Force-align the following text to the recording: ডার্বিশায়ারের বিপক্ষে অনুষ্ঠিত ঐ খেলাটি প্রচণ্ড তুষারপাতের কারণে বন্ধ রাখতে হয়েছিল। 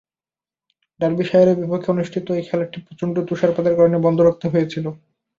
ডার্বিশায়ারের 0.99 1.59
বিপক্ষে 1.61 1.89
অনুষ্ঠিত 1.91 2.25
ঐ 2.31 2.47
খেলাটি 2.47 2.77
প্রচণ্ড 2.85 3.15
তুষারপাতের 3.27 3.77
কারণে 3.77 3.97
বন্ধ 4.05 4.19
রাখতে 4.21 4.45
হয়েছিল। 4.47 4.85